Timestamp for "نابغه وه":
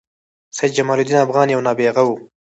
1.65-2.15